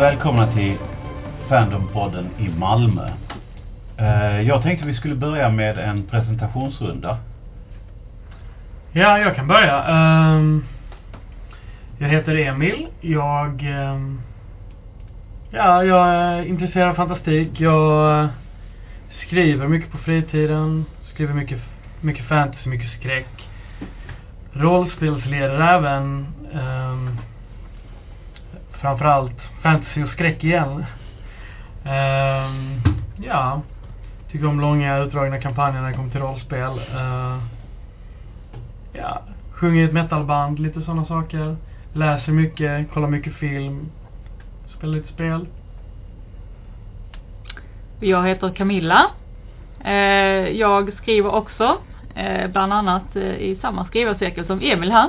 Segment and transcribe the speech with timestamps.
[0.00, 0.78] och välkomna till
[1.48, 3.10] Fandompodden i Malmö.
[3.96, 7.18] Eh, jag tänkte vi skulle börja med en presentationsrunda.
[8.92, 9.84] Ja, jag kan börja.
[9.84, 10.64] Ehm,
[11.98, 12.86] jag heter Emil.
[13.00, 13.62] Jag...
[13.62, 14.20] Ehm,
[15.50, 17.60] ja, jag är intresserad av fantastik.
[17.60, 18.28] Jag
[19.26, 20.84] skriver mycket på fritiden.
[21.14, 21.58] Skriver mycket,
[22.00, 23.48] mycket fantasy, mycket skräck.
[24.52, 26.26] Rollspelsledare även.
[26.54, 27.18] Ehm,
[28.80, 30.84] Framförallt fantasy och skräck igen.
[31.84, 32.80] Ehm,
[33.24, 33.60] ja.
[34.30, 36.80] Tycker om långa utdragna kampanjer när det kommer till rollspel.
[36.94, 37.38] Uh,
[38.92, 39.22] ja,
[39.52, 41.56] sjunger i ett metalband, lite sådana saker.
[41.92, 43.90] Läser mycket, kollar mycket film.
[44.76, 45.46] Spelar lite spel.
[48.00, 49.06] Jag heter Camilla.
[49.84, 51.78] Ehm, jag skriver också,
[52.14, 55.08] eh, bland annat eh, i samma skrivarcirkel som Emil här.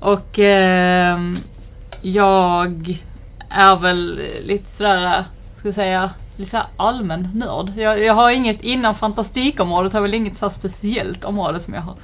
[0.00, 1.38] Och ehm,
[2.02, 2.98] jag
[3.48, 5.24] är väl lite sådär,
[5.58, 7.72] ska jag säga, lite sådär allmän nörd.
[7.76, 11.80] Jag, jag har inget, innan, fantastikområdet har jag väl inget så speciellt område som jag
[11.80, 11.94] har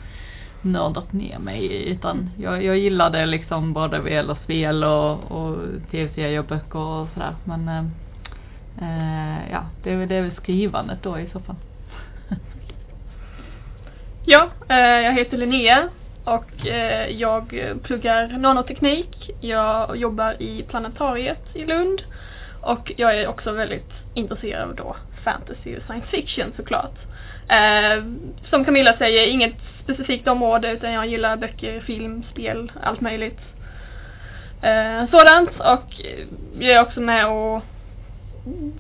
[0.63, 1.89] nördat ner mig i.
[1.91, 5.57] Utan jag, jag gillar det liksom både vad gäller spel och, och
[5.91, 7.37] tv-serier och böcker och sådär.
[7.45, 7.85] Men eh,
[8.83, 11.57] eh, ja, det är, väl- det är väl skrivandet då i så fall.
[14.25, 15.89] Ja, eh, jag heter Linnea
[16.29, 19.31] och eh, jag pluggar nanoteknik.
[19.41, 22.03] Jag jobbar i planetariet i Lund
[22.61, 26.95] och jag är också väldigt intresserad av då fantasy och science fiction såklart.
[27.49, 28.05] Eh,
[28.51, 33.41] som Camilla säger, inget specifikt område utan jag gillar böcker, film, spel, allt möjligt.
[34.63, 36.27] Eh, sådant och eh,
[36.59, 37.63] jag är också med och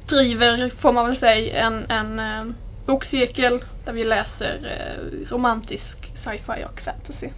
[0.08, 2.54] driver, får man väl säga, en, en eh,
[2.86, 5.97] bokcirkel där vi läser eh, romantisk
[6.28, 7.28] sci-fi och fantasy.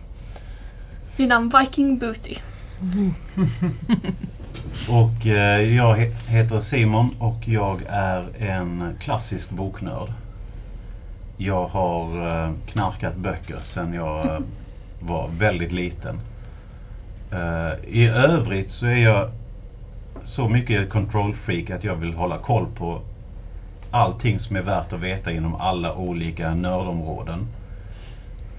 [1.16, 2.36] Vid namn Viking Booty.
[4.88, 10.12] Och eh, jag he- heter Simon och jag är en klassisk boknörd.
[11.36, 14.40] Jag har eh, knarkat böcker sedan jag eh,
[15.00, 16.20] var väldigt liten.
[17.32, 19.30] Eh, I övrigt så är jag
[20.26, 23.02] så mycket control freak att jag vill hålla koll på
[23.90, 27.46] allting som är värt att veta inom alla olika nördområden.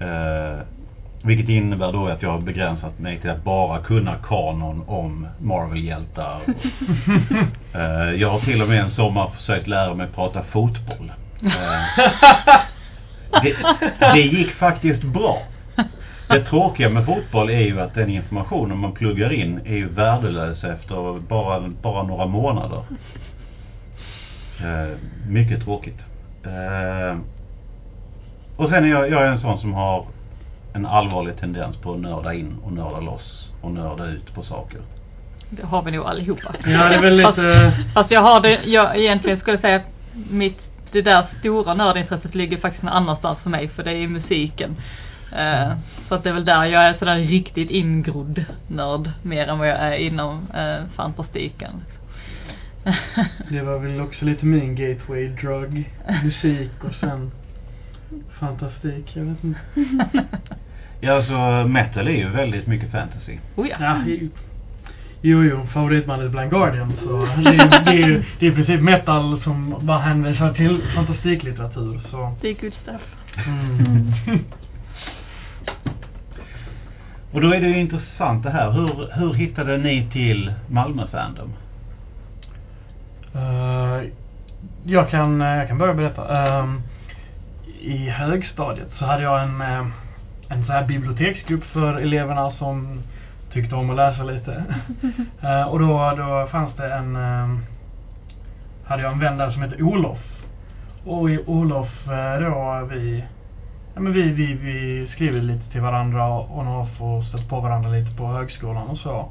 [0.02, 0.60] Eh,
[1.24, 6.40] vilket innebär då att jag har begränsat mig till att bara kunna kanon om Marvel-hjältar.
[7.74, 11.12] Eh, jag har till och med en sommar försökt lära mig prata fotboll.
[11.42, 11.84] Eh,
[13.42, 13.56] det,
[14.00, 15.42] det gick faktiskt bra.
[16.28, 20.64] Det tråkiga med fotboll är ju att den informationen man pluggar in är ju värdelös
[20.64, 22.82] efter bara, bara några månader.
[24.60, 24.98] Eh,
[25.28, 25.98] mycket tråkigt.
[26.44, 27.18] Eh,
[28.62, 30.06] och sen är jag, jag är en sån som har
[30.74, 34.80] en allvarlig tendens på att nörda in och nörda loss och nörda ut på saker.
[35.50, 36.54] Det har vi nog allihopa.
[36.64, 39.86] Ja, det är väl lite- Fast, fast jag har det, jag egentligen skulle säga att
[40.30, 40.58] mitt,
[40.92, 44.76] det där stora nördintresset ligger faktiskt någon annanstans för mig, för det är i musiken.
[45.36, 45.72] Eh,
[46.08, 49.68] så att det är väl där jag är sådär riktigt ingrodd nörd, mer än vad
[49.68, 51.84] jag är inom eh, fantastiken.
[53.48, 55.90] Det var väl också lite min gateway drug.
[56.24, 57.30] Musik och sen
[58.40, 59.16] fantastik.
[59.16, 59.60] Jag vet inte.
[61.04, 63.38] Ja, alltså metal är ju väldigt mycket fantasy.
[63.56, 63.76] oh ja.
[63.80, 64.28] Ja, jo.
[65.20, 68.80] Jo, jo, favoritbandet Blind Guardian så det är, det är ju det är i princip
[68.80, 72.34] metal som bara hänvisar till fantastiklitteratur så.
[72.40, 73.02] Det är good stuff.
[73.46, 74.12] Mm.
[77.32, 78.70] Och då är det ju intressant det här.
[78.70, 81.52] Hur, hur hittade ni till Malmö Fandom?
[83.34, 84.02] Eh,
[84.84, 86.38] jag, kan, eh, jag kan börja berätta.
[86.38, 86.82] Ehm,
[87.84, 89.86] I högstadiet så hade jag en, eh,
[90.48, 93.02] en så här biblioteksgrupp för eleverna som
[93.52, 94.64] tyckte om att läsa lite.
[95.42, 97.58] Eh, och då, då fanns det en, eh,
[98.84, 100.18] hade jag en vän där som hette Olof.
[101.04, 101.88] Och i Olof
[102.40, 103.24] då vi,
[103.94, 106.64] ja men vi, vi, vi skriver lite till varandra och
[107.00, 109.28] och stött på varandra lite på högskolan och så.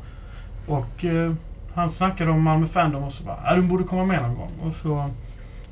[0.68, 1.34] Och eh,
[1.74, 4.52] han snackade om Malmö Fandom och så bara, ja du borde komma med någon gång.
[4.62, 5.10] Och så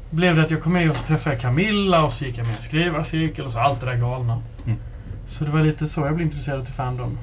[0.09, 2.47] blev det att jag kom med och så träffade jag Camilla och så gick jag
[2.47, 4.41] med i en skrivarcirkel och så allt det där galna.
[4.65, 4.77] Mm.
[5.37, 7.17] Så det var lite så jag blev intresserad till Fandom.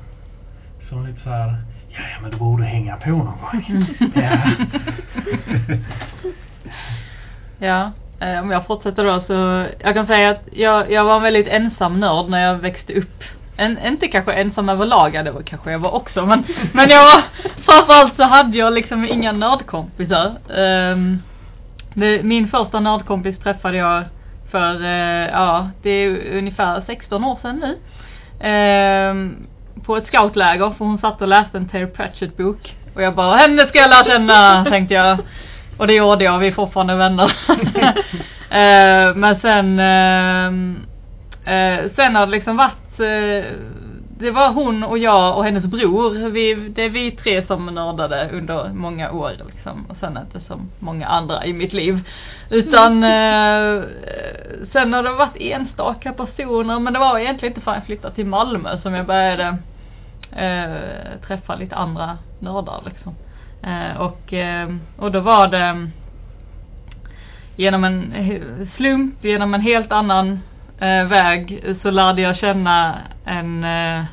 [0.88, 1.56] Som lite så här,
[1.88, 3.86] ja ja men du borde hänga på någon gång.
[4.14, 4.38] ja.
[7.58, 11.22] Ja, eh, om jag fortsätter då så, jag kan säga att jag, jag var en
[11.22, 13.22] väldigt ensam nörd när jag växte upp.
[13.56, 17.04] En, inte kanske ensam överlag, ja det var kanske jag var också men, men jag
[17.04, 17.22] var,
[17.64, 20.36] framförallt så hade jag liksom inga nördkompisar.
[20.48, 21.22] Um,
[22.22, 24.04] min första nördkompis träffade jag
[24.50, 27.78] för, eh, ja det är ungefär 16 år sedan nu.
[28.40, 29.46] Ehm,
[29.84, 32.76] på ett scoutläger för hon satt och läste en Terry Pratchett bok.
[32.94, 35.18] Och jag bara, henne ska jag lära känna, tänkte jag.
[35.78, 37.32] Och det gjorde jag, vi är fortfarande vänner.
[38.50, 40.46] eh, men sen, eh,
[41.54, 43.00] eh, sen har det liksom varit,
[44.18, 46.28] det var hon och jag och hennes bror.
[46.28, 49.86] Vi, det är vi tre som nördade under många år liksom.
[49.88, 52.00] Och sen inte som många andra i mitt liv.
[52.50, 53.82] Utan eh,
[54.72, 58.26] sen har det varit enstaka personer men det var egentligen inte förrän jag flyttade till
[58.26, 59.56] Malmö som jag började
[60.32, 60.76] eh,
[61.26, 63.14] träffa lite andra nördar liksom.
[63.62, 65.90] Eh, och, eh, och då var det
[67.56, 68.14] genom en
[68.76, 70.38] slump, genom en helt annan eh,
[70.80, 74.04] Eh, väg så lärde jag känna en, eh,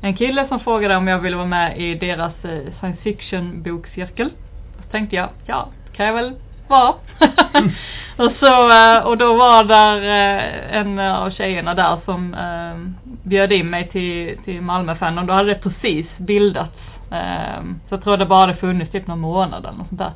[0.00, 4.30] en kille som frågade om jag ville vara med i deras eh, science fiction bokcirkel.
[4.76, 6.32] Så tänkte jag, ja, kan jag väl
[6.68, 6.88] vara.
[8.16, 13.52] och, så, eh, och då var där eh, en av tjejerna där som eh, bjöd
[13.52, 16.78] in mig till, till Malmö Fan och då hade det precis bildats.
[17.12, 20.12] Eh, så jag tror det bara hade funnits typ någon månad eller något sånt där.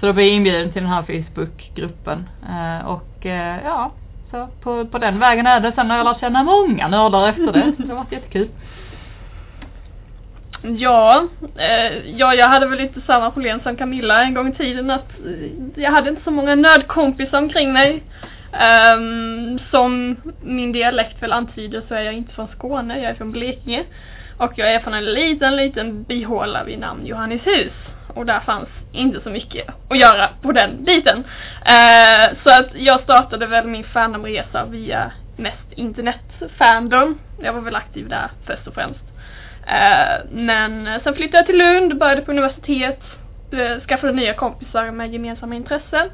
[0.00, 2.28] Så då blev jag inbjuden till den här Facebookgruppen.
[2.48, 3.26] Eh, och
[3.64, 3.90] ja,
[4.32, 5.72] så på, på den vägen är det.
[5.72, 7.72] Sen har jag lärt känna många nördar efter det.
[7.76, 8.48] Så det har varit jättekul.
[10.62, 14.90] Ja, eh, ja, jag hade väl lite samma problem som Camilla en gång i tiden
[14.90, 18.02] att eh, jag hade inte så många nördkompisar omkring mig.
[18.52, 23.32] Um, som min dialekt väl antyder så är jag inte från Skåne, jag är från
[23.32, 23.84] Blekinge.
[24.36, 27.72] Och jag är från en liten, liten bihåla vid namn Johannishus.
[28.14, 31.24] Och där fanns inte så mycket att göra på den biten.
[31.66, 37.18] Eh, så att jag startade väl min fandomresa via mest internet-Fandom.
[37.42, 39.00] Jag var väl aktiv där först och främst.
[39.66, 43.00] Eh, men sen flyttade jag till Lund, började på universitet,
[43.52, 46.10] eh, skaffade nya kompisar med gemensamma intressen.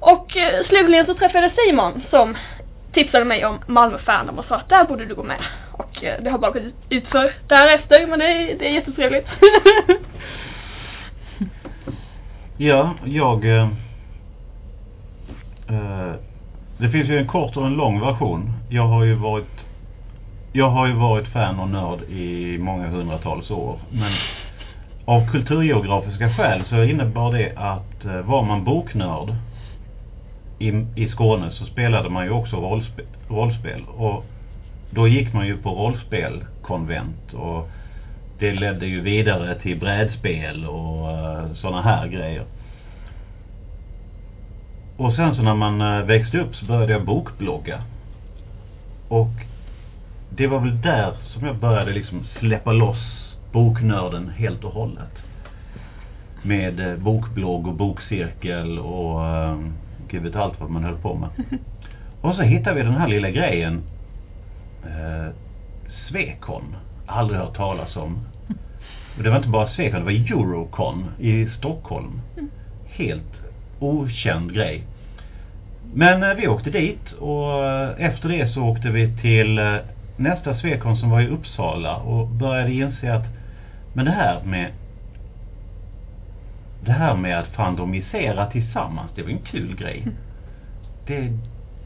[0.00, 2.36] Och eh, slutligen så träffade jag Simon som
[2.92, 5.44] tipsade mig om Malmö Fandom och sa att där borde du gå med.
[5.72, 9.28] Och eh, det har bara gått utför därefter men det är, det är jättetrevligt.
[12.66, 13.68] ja, jag eh,
[15.68, 16.12] eh,
[16.78, 18.52] det finns ju en kort och en lång version.
[18.68, 19.48] Jag har ju varit
[20.52, 23.78] jag har ju varit fan och nörd i många hundratals år.
[23.90, 24.12] Men
[25.04, 29.34] av kulturgeografiska skäl så innebar det att eh, var man boknörd
[30.58, 33.84] i, i Skåne så spelade man ju också rollspe, rollspel.
[33.96, 34.24] Och
[34.90, 37.68] då gick man ju på rollspelkonvent och
[38.42, 42.44] det ledde ju vidare till brädspel och uh, sådana här grejer.
[44.96, 47.82] Och sen så när man uh, växte upp så började jag bokblogga.
[49.08, 49.32] Och
[50.30, 53.22] det var väl där som jag började liksom släppa loss
[53.52, 55.12] boknörden helt och hållet.
[56.42, 59.58] Med eh, bokblogg och bokcirkel och eh,
[60.08, 61.28] gud vet allt vad man höll på med.
[62.20, 63.82] Och så hittade vi den här lilla grejen
[64.84, 65.34] eh,
[66.08, 66.76] Svekon.
[67.06, 68.26] Aldrig hört talas om.
[69.16, 72.20] Och det var inte bara Svekon, det var Eurocon i Stockholm.
[72.86, 73.32] Helt
[73.78, 74.84] okänd grej.
[75.94, 79.76] Men eh, vi åkte dit och eh, efter det så åkte vi till eh,
[80.16, 83.24] nästa Svekon som var i Uppsala och började inse att
[83.94, 84.70] men det här med
[86.84, 90.06] det här med att fandomisera tillsammans, det var en kul grej.
[91.06, 91.32] Det,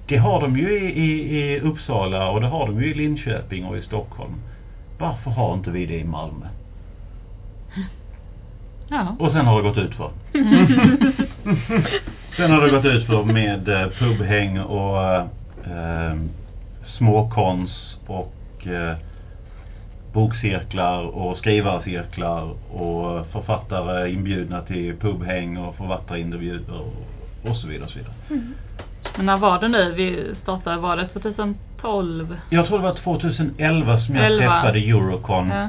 [0.09, 3.65] det har de ju i, i, i Uppsala och det har de ju i Linköping
[3.65, 4.35] och i Stockholm.
[4.99, 6.47] Varför har inte vi det i Malmö?
[8.89, 9.17] Ja.
[9.19, 10.11] Och sen har det gått ut för.
[12.37, 15.03] sen har det gått ut för med eh, pubhäng och
[15.67, 16.17] eh,
[16.99, 18.97] småkonst och eh,
[20.13, 26.81] bokcirklar och skrivarcirklar och författare inbjudna till pubhäng och författarintervjuer
[27.45, 27.85] och så vidare.
[27.85, 28.15] Och så vidare.
[28.31, 28.55] Mm.
[29.17, 30.77] Men när var det nu vi startade?
[30.77, 32.37] Var det 2012?
[32.51, 34.39] Jag tror det var 2011 som jag 11.
[34.39, 35.69] träffade Eurocon ja.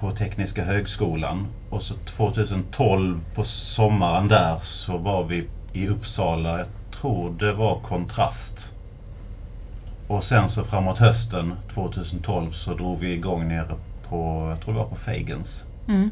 [0.00, 1.46] På Tekniska högskolan.
[1.70, 3.44] Och så 2012 på
[3.76, 6.58] sommaren där så var vi i Uppsala.
[6.58, 6.66] Jag
[7.00, 8.48] tror det var Kontrast
[10.08, 13.66] och sen så framåt hösten 2012 så drog vi igång nere
[14.08, 15.48] på, jag tror det var på Fagans.
[15.88, 16.10] Mm.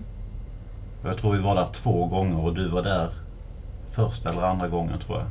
[1.02, 3.10] Och jag tror vi var där två gånger och du var där
[3.94, 5.26] första eller andra gången tror jag.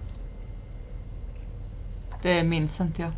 [2.24, 3.12] Det minns inte jag.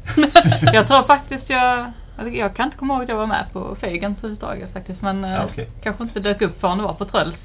[0.73, 1.91] jag tror faktiskt jag,
[2.33, 5.01] jag kan inte komma ihåg att jag var med på Fagans överhuvudtaget faktiskt.
[5.01, 5.65] Men ja, okay.
[5.83, 7.35] kanske inte dök upp förrän det var på Tröls.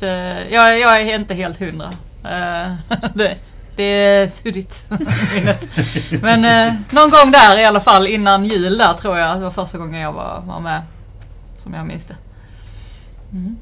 [0.51, 1.93] Jag, jag är inte helt hundra.
[2.25, 2.73] Eh,
[3.15, 3.39] det,
[3.77, 4.73] det är suddigt
[6.23, 9.37] Men eh, någon gång där i alla fall innan jul där tror jag.
[9.37, 10.83] Det var första gången jag var, var med.
[11.63, 12.17] Som jag minns det.
[13.33, 13.57] Mm.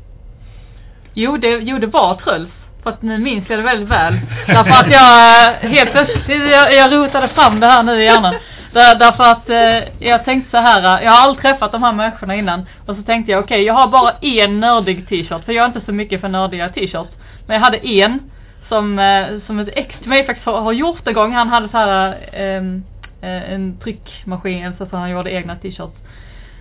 [1.15, 1.49] Jo, det.
[1.49, 2.51] Jo det var Truls.
[2.83, 4.21] För att nu minns jag det väldigt väl.
[4.47, 8.35] Därför att jag eh, helt plötsligt, jag, jag rotade fram det här nu i hjärnan.
[8.73, 11.93] Där, därför att eh, jag tänkte så här, eh, jag har aldrig träffat de här
[11.93, 12.67] människorna innan.
[12.87, 15.81] Och så tänkte jag, okej jag har bara en nördig t-shirt, för jag är inte
[15.87, 17.11] så mycket för nördiga t-shirts.
[17.47, 18.31] Men jag hade en
[18.69, 21.33] som, eh, som ett ex till mig faktiskt har, har gjort en gång.
[21.33, 22.85] Han hade så här ehm,
[23.23, 25.97] eh, en tryckmaskin, så, han gjorde egna t-shirts.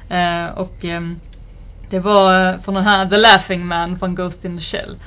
[0.10, 1.20] Eh, och ehm,
[1.90, 4.98] det var eh, från den här The Laughing Man från Ghost in the Shell.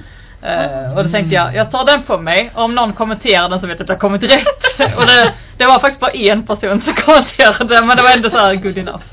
[0.42, 2.50] Eh, och då tänkte jag, jag tar den på mig.
[2.54, 4.96] Om någon kommenterar den så vet jag att jag har kommit rätt.
[4.96, 8.38] och det, det var faktiskt bara en person som kommenterade men det var ändå så
[8.38, 9.02] här good enough.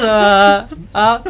[0.00, 0.06] så,
[0.92, 1.20] ja.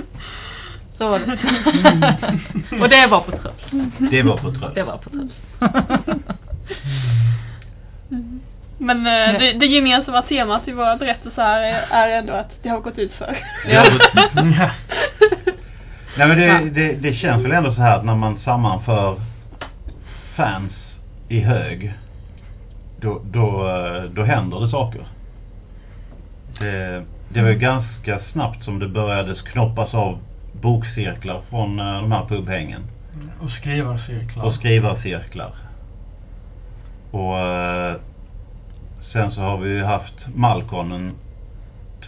[0.99, 2.83] Så var det.
[2.83, 3.65] och det var på tröst.
[4.11, 4.75] Det var på tröst.
[4.75, 5.35] Det var på tröst.
[8.79, 12.81] Men eh, det, det gemensamma temat i våra berättelser är, är ändå att det har
[12.81, 13.39] gått ut för.
[13.69, 13.85] Ja.
[16.17, 19.21] Nej men det, det, det känns väl ändå så här att när man sammanför
[20.37, 20.73] fans
[21.29, 21.95] i hög
[23.01, 25.07] då, då, eh, då händer det saker.
[26.59, 30.19] Det, det var ju ganska snabbt som det började knoppas av
[30.53, 32.83] bokcirklar från eh, de här pubhängen.
[33.41, 34.45] Och skrivarcirklar.
[34.45, 35.55] Och skrivarcirklar.
[37.11, 37.95] Och eh,
[39.13, 41.13] sen så har vi ju haft Malcolm en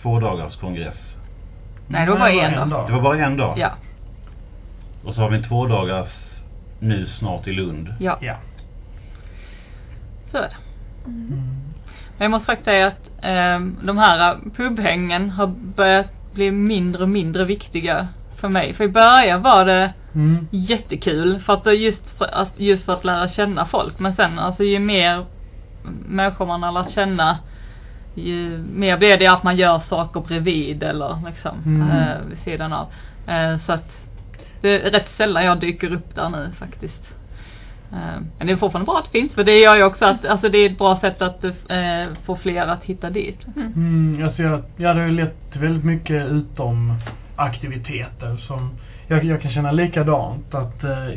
[0.02, 0.94] två dagars kongress.
[1.88, 2.86] Nej, det var bara en dag.
[2.86, 3.58] Det var bara en dag.
[3.58, 3.70] Ja,
[5.06, 6.08] Och så har vi en två dagars
[6.78, 7.94] nu snart i Lund.
[8.00, 8.36] ja, Ja.
[10.30, 10.56] så är det.
[11.06, 11.28] Mm.
[12.18, 15.46] Men jag måste faktiskt säga att ehm, de här eh, pubhängen har
[15.76, 18.74] börjat bli mindre och mindre viktiga för mig.
[18.74, 20.48] För i början var det Mm.
[20.50, 23.98] jättekul för att det just för att, just för att lära känna folk.
[23.98, 25.24] Men sen alltså ju mer
[26.08, 27.38] människor man har lärt känna
[28.14, 31.90] ju mer blir det att man gör saker bredvid eller liksom Mm.
[31.90, 32.86] eh, vid sidan av.
[33.26, 33.88] Eh, så att
[34.66, 37.02] det är rätt sällan jag dyker upp där nu faktiskt.
[37.92, 40.24] Eh, men det är fortfarande bra att det finns för det gör ju också att
[40.24, 43.38] alltså det är ett bra sätt att eh, få fler att hitta dit.
[43.56, 46.94] Mm, jag ser att ja, det har ju lett till väldigt mycket utom
[47.36, 48.70] aktiviteter som
[49.06, 51.08] jag, jag kan känna likadant att eh,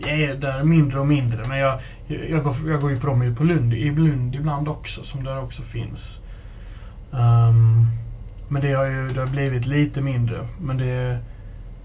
[0.00, 3.06] jag är där mindre och mindre men jag, jag, jag, går, jag går ju på
[3.06, 6.00] dem på Lund, i Lund ibland också som där också finns.
[7.12, 7.86] Ehm,
[8.48, 11.18] men det har ju det har blivit lite mindre men det är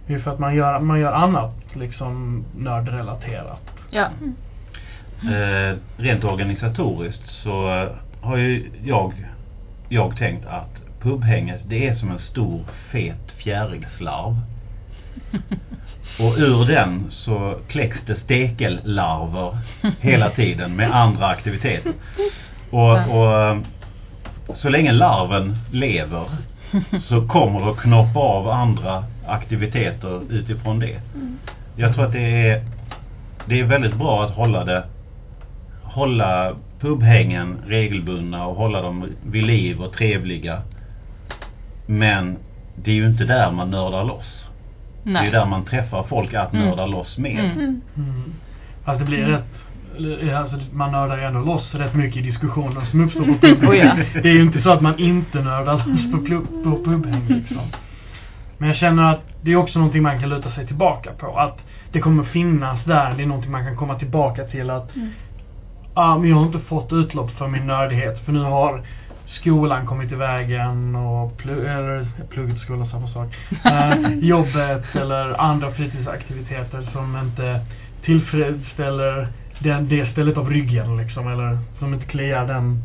[0.08, 3.70] det är för att man gör, man gör annat liksom nördrelaterat.
[3.92, 4.10] Ja.
[5.24, 7.90] Eh, rent organisatoriskt så eh,
[8.22, 9.14] har ju jag,
[9.90, 10.70] jag tänkt att
[11.02, 14.36] pubhänget det är som en stor fet fjärilslarv.
[16.20, 19.58] Och ur den så kläcks det stekellarver
[20.00, 21.94] hela tiden med andra aktiviteter.
[22.70, 23.58] Och, och eh,
[24.62, 26.30] så länge larven lever
[27.08, 31.02] så kommer det att knoppa av andra aktiviteter utifrån det.
[31.76, 32.64] Jag tror att det är,
[33.48, 34.84] det är väldigt bra att hålla det
[35.84, 40.62] hålla pubhängen regelbundna och hålla dem vid liv och trevliga.
[41.86, 42.38] Men
[42.76, 44.26] det är ju inte där man nördar loss.
[45.04, 45.32] Det är Nej.
[45.32, 46.66] där man träffar folk att Mm.
[46.66, 47.40] nörda loss med.
[47.46, 47.52] Mm.
[47.52, 47.82] Mm.
[47.98, 48.34] Mm.
[48.86, 49.46] Fast det blir rätt,
[49.98, 53.70] eller, alltså man nördar ju ändå loss rätt mycket i diskussioner som uppstår på pubhäng.
[53.70, 53.96] Oh ja.
[54.24, 57.62] Det är ju inte så att man inte nördar loss på, på pubhäng liksom.
[58.58, 61.38] Men jag känner att det är också någonting man kan luta sig tillbaka på.
[61.38, 61.58] Att
[61.92, 65.12] det kommer finnas där, det är någonting man kan komma tillbaka till att Mm.
[65.94, 68.84] ah, men jag har inte fått utlopp för min nördighet för nu har
[69.28, 73.28] skolan kommit i vägen och plu- eller plugget och skolan samma sak.
[73.66, 77.60] Eh, jobbet eller andra fritidsaktiviteter som inte
[78.06, 79.28] tillfredsställer
[79.60, 82.84] den, det stället av ryggen liksom eller som inte kliar den.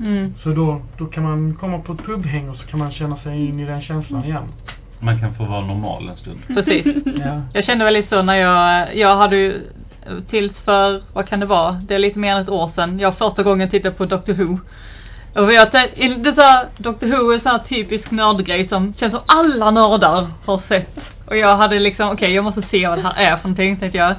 [0.00, 0.34] Mm.
[0.42, 3.46] Så då, då kan man komma på ett pubhäng och så kan man känna sig
[3.46, 4.48] in i den känslan igen.
[4.98, 6.40] Man kan få vara normal en stund.
[6.46, 6.86] Precis.
[7.24, 7.42] Ja.
[7.52, 9.60] Jag kände väl lite så när jag, jag hade ju
[10.30, 13.18] tills för, vad kan det vara, det är lite mer än ett år sedan, jag
[13.18, 14.58] första gången tittade på Doctor Who.
[15.34, 18.68] Och jag tänkte, det är så här, Doctor Who är en sån här typisk nördgrej
[18.68, 20.98] som känns som alla nördar har sett.
[21.26, 23.98] Och jag hade liksom, okej jag måste se vad det här är för någonting tänkte
[23.98, 24.14] jag.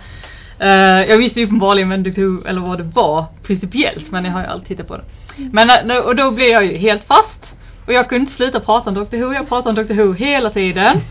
[0.60, 4.32] Eh, jag visste ju uppenbarligen vem Doctor Who, eller vad det var principiellt, men jag
[4.32, 5.04] har ju alltid tittat på det.
[5.36, 7.46] Men, eh, och då blev jag ju helt fast.
[7.88, 10.50] Och jag kunde inte sluta prata om Doctor Who, jag pratade om Doctor Who hela
[10.50, 11.02] tiden.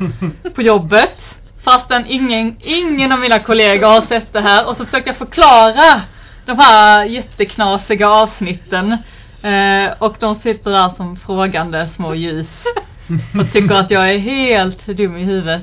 [0.55, 1.11] På jobbet.
[1.65, 4.67] Fastän ingen, ingen av mina kollegor har sett det här.
[4.67, 6.03] Och så försökte jag förklara
[6.47, 8.93] de här jätteknasiga avsnitten.
[9.43, 12.47] Eh, och de sitter där som frågande små ljus.
[13.41, 15.63] Och tycker att jag är helt dum i huvudet.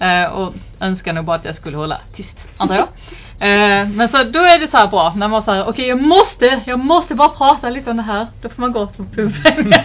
[0.00, 2.88] Eh, och önskar nog bara att jag skulle hålla tyst, antar jag.
[3.40, 6.62] Eh, men så då är det så här bra, när man säger okej jag måste,
[6.66, 8.26] jag måste bara prata lite om det här.
[8.42, 9.74] Då får man gå till puben.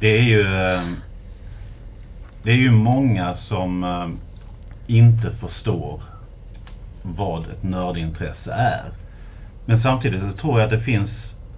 [0.00, 0.82] Det är ju eh,
[2.42, 4.08] Det är ju många som eh,
[4.86, 6.02] inte förstår
[7.02, 8.84] vad ett nördintresse är.
[9.66, 11.10] men samtidigt så tror jag att det finns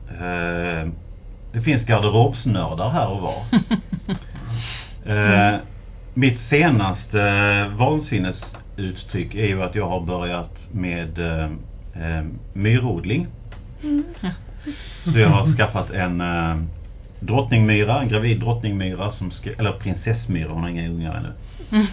[0.09, 0.89] eh,
[1.53, 3.45] det finns garderobsnördar här och var.
[5.07, 5.55] Eh,
[6.17, 11.45] mitt senaste eh, vansinnesuttryck är ju att jag har börjat med eh,
[12.03, 13.27] eh, myrodling.
[15.05, 16.57] Så jag har skaffat en eh,
[17.21, 21.33] drottningmyra, en gravid drottningmyra som ska, eller prinsessmyra, hon har inga ungar ännu.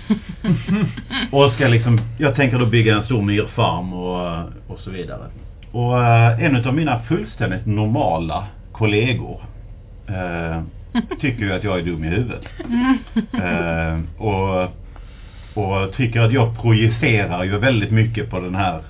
[1.31, 5.23] Och ska liksom, jag tänker då bygga en stor myrfarm och, och så vidare.
[5.71, 9.41] Och eh, en av mina fullständigt normala kollegor
[10.07, 10.61] eh,
[11.21, 12.43] tycker ju att jag är dum i huvudet.
[13.33, 14.63] Eh, och,
[15.53, 18.81] och tycker att jag projicerar ju väldigt mycket på den här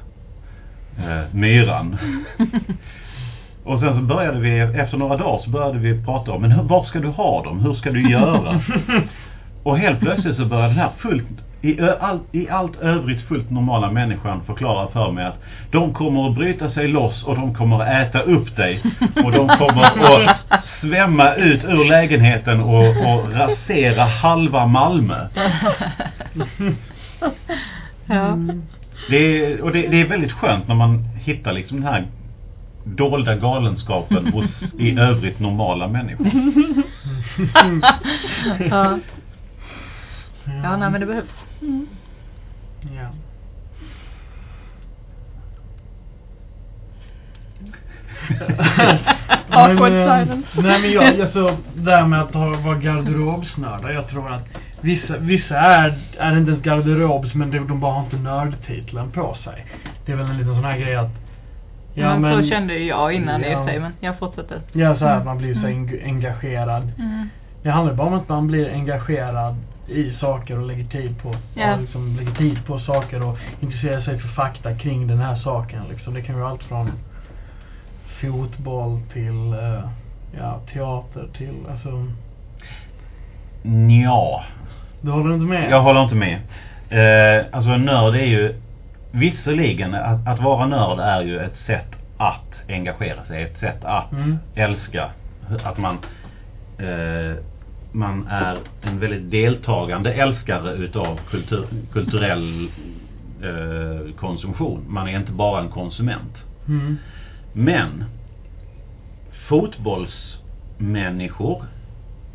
[0.97, 1.97] eh, myran.
[3.63, 6.63] Och sen så började vi, efter några dagar så började vi prata om, men hur,
[6.63, 7.59] var ska du ha dem?
[7.59, 8.61] Hur ska du göra?
[9.63, 11.27] Och helt plötsligt så började den här fullt,
[11.63, 16.35] i, all, i allt övrigt fullt normala människan förklara för mig att de kommer att
[16.35, 18.81] bryta sig loss och de kommer att äta upp dig.
[19.23, 20.37] Och de kommer att
[20.81, 25.27] svämma ut ur lägenheten och, och rasera halva Malmö.
[28.05, 28.37] ja.
[29.09, 32.03] Det är, och det, det är väldigt skönt när man hittar liksom den här
[32.83, 34.45] dolda galenskapen hos
[34.79, 36.27] i övrigt normala människor.
[38.69, 38.99] ja.
[40.63, 41.42] ja, nej men det behövs.
[42.81, 43.09] Ja.
[49.49, 50.47] Awkward Men, silence.
[50.61, 53.89] Nej men jag, alltså, det här med att ha, vara garderobsnördar.
[53.89, 54.47] Jag tror att
[54.81, 59.37] vissa, vissa är, är inte ens garderobs men de, de bara har inte nördtiteln på
[59.43, 59.65] sig.
[60.05, 61.09] Det är väl en liten sån här grej att
[61.95, 63.59] Ja, men, så kände ju jag innan i Ja.
[63.59, 64.61] och för sig, men jag fortsätter.
[64.71, 65.87] Ja, så här att man blir så Mm.
[65.87, 66.91] eng- engagerad.
[66.99, 67.29] Mm.
[67.63, 69.55] Det handlar bara om att man blir engagerad
[69.87, 71.73] i saker och lägger tid på, Ja.
[71.75, 75.81] och liksom lägger tid på saker och intresserar sig för fakta kring den här saken.
[75.89, 76.13] Liksom.
[76.13, 76.91] Det kan vara allt från
[78.21, 79.89] fotboll till eh,
[80.39, 82.07] ja, teater till, alltså,
[84.03, 84.43] Ja,
[85.01, 85.71] du håller inte med?
[85.71, 86.37] jag håller inte med.
[86.89, 88.55] Eh, alltså en nörd är ju,
[89.11, 94.11] visserligen att, att vara nörd är ju ett sätt att engagera sig, ett sätt att
[94.11, 94.37] Mm.
[94.55, 95.09] älska.
[95.63, 95.97] Att man,
[96.77, 97.37] eh,
[97.93, 102.69] man är en väldigt deltagande älskare utav kultur, kulturell
[103.41, 104.85] eh, konsumtion.
[104.87, 106.37] Man är inte bara en konsument.
[106.67, 106.97] Mm.
[107.53, 108.03] Men
[109.47, 111.65] fotbollsmänniskor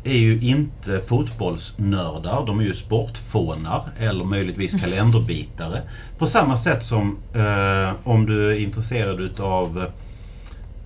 [0.03, 2.45] är ju inte fotbollsnördar.
[2.45, 5.81] De är ju sportfånar eller möjligtvis kalenderbitare.
[6.17, 9.85] På samma sätt som eh, om du är intresserad utav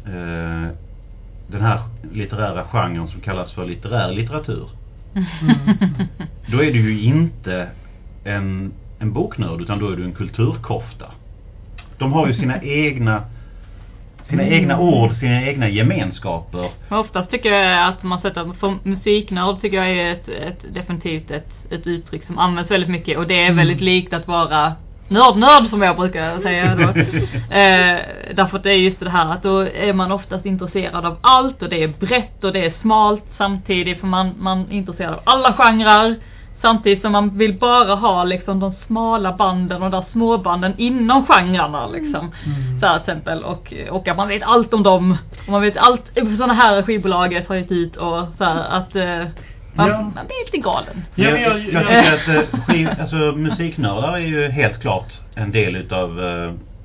[0.05, 0.67] eh,
[1.47, 1.79] den här
[2.13, 4.69] litterära genren som kallas för litterär litteratur.
[6.45, 7.67] Då är du ju inte
[8.23, 11.05] en, en boknörd utan då är du en kulturkofta.
[11.97, 13.23] De har ju sina egna
[14.29, 14.53] sina Mm.
[14.53, 16.69] egna ord, sina egna gemenskaper.
[16.89, 21.31] Men oftast tycker jag att man sätter, för musiknörd tycker jag är ett, ett definitivt
[21.31, 23.55] ett, ett uttryck som används väldigt mycket och det är Mm.
[23.55, 24.73] väldigt likt att vara
[25.07, 26.83] nörd-nörd som jag brukar säga då.
[27.55, 27.99] eh,
[28.33, 31.61] därför att det är just det här att då är man oftast intresserad av allt
[31.61, 35.21] och det är brett och det är smalt samtidigt för man, man är intresserad av
[35.23, 36.15] alla genrer.
[36.61, 41.25] Samtidigt som man vill bara ha liksom de smala banden och de där småbanden inom
[41.25, 42.31] genrerna liksom.
[42.45, 42.79] Mm.
[42.79, 45.17] Så här, till exempel och, och att man vet allt om dem.
[45.45, 49.27] Och man vet allt, sådana här skivbolaget har gett ut och så här, att eh,
[49.73, 50.01] man, Ja.
[50.01, 51.03] man blir lite galen.
[51.15, 55.07] Ja, jag, men jag, jag- tycker att eh, skiv, alltså, musiknördar är ju helt klart
[55.35, 56.19] en del utav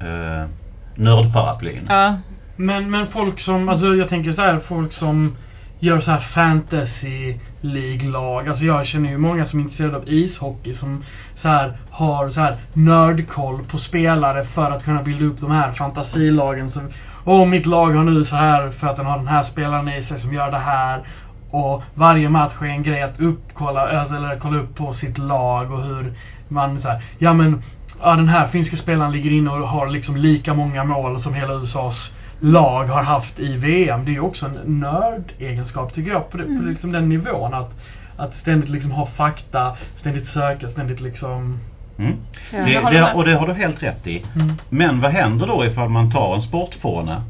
[0.01, 0.49] eh,
[0.95, 1.87] nördparaplyn.
[1.89, 2.15] Ja.
[2.57, 5.37] Men, men folk som, alltså jag tänker så här, folk som
[5.79, 8.49] gör så här fantasy League-lag.
[8.49, 11.05] Alltså jag känner ju många som är intresserade av ishockey som
[11.43, 15.73] så här har så här nördkoll på spelare för att kunna bilda upp de här
[15.73, 16.73] fantasilagen.
[16.73, 16.93] Som,
[17.25, 20.05] Åh, mitt lag har nu så här för att den har den här spelaren i
[20.09, 21.01] sig som gör det här.
[21.51, 25.85] Och varje match är en grej att uppkolla, eller kolla upp på sitt lag och
[25.85, 26.13] hur
[26.49, 27.63] man så här, ja men
[28.03, 31.55] ja, den här finska spelaren ligger inne och har liksom lika många mål som hela
[31.55, 31.97] USAs
[32.41, 34.05] lag har haft i VM.
[34.05, 36.69] Det är ju också en nördegenskap tycker jag på, det, på Mm.
[36.69, 37.55] liksom den nivån.
[37.55, 37.71] Att,
[38.17, 41.59] att ständigt liksom ha fakta, ständigt söka, ständigt liksom...
[41.99, 42.17] Mm.
[42.53, 44.25] Ja, det, det, och det har du helt rätt i.
[44.35, 44.53] Mm.
[44.69, 47.23] Men vad händer då ifall man tar en sportfåne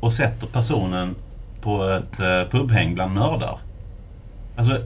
[0.00, 1.14] och sätter personen
[1.66, 3.58] på ett eh, pubhäng bland nördar?
[4.56, 4.82] Alltså,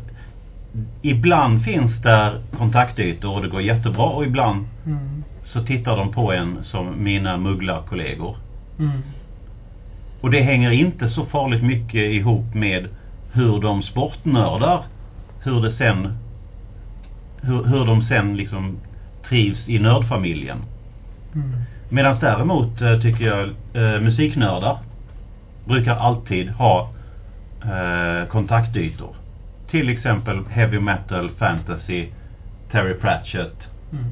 [1.03, 5.25] ibland finns där kontaktytor och det går jättebra och ibland Mm.
[5.53, 8.37] så tittar de på en som mina mugglarkollegor.
[8.79, 9.03] Mm.
[10.21, 12.89] Och det hänger inte så farligt mycket ihop med
[13.33, 14.83] hur de sportnördar,
[15.43, 16.19] hur det sen,
[17.43, 18.77] hur, hur de sen liksom
[19.29, 20.59] trivs i nördfamiljen.
[21.35, 21.51] Mm.
[21.89, 23.43] Medan däremot eh, tycker jag
[23.75, 24.79] eh, musiknördar
[25.71, 26.91] brukar alltid ha
[27.65, 29.15] eh, kontaktytor.
[29.71, 32.07] Till exempel heavy metal, fantasy,
[32.73, 33.57] Terry Pratchett.
[33.93, 34.05] Mm.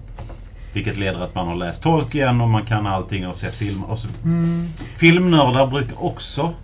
[0.73, 3.91] Vilket leder att man har läst Tolkien och man kan allting och sett filmer.
[3.91, 4.09] Och så.
[4.25, 4.69] Mm.
[4.99, 6.55] Filmnördar brukar också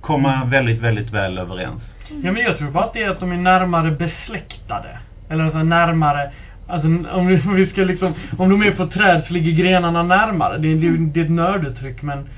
[0.00, 1.82] komma väldigt, väldigt väl överens.
[2.22, 4.98] Ja men jag tror bara att det är att de är närmare besläktade.
[5.30, 6.30] Eller alltså närmare,
[6.66, 10.02] alltså om vi, om vi ska liksom, om de är på träd så ligger grenarna
[10.02, 10.58] närmare.
[10.58, 12.28] Det, är- det, det är ett nörduttryck men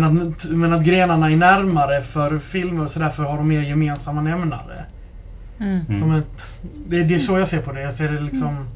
[0.00, 3.60] men att, men att grenarna är närmare för filmer och så därför har de mer
[3.60, 4.84] gemensamma nämnare.
[5.60, 5.80] Mm.
[5.88, 6.00] Mm.
[6.00, 6.24] Som ett,
[6.86, 7.80] det, det är så jag ser på det.
[7.80, 8.68] Jag ser det liksom